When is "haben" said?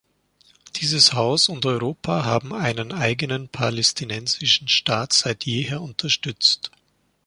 2.25-2.55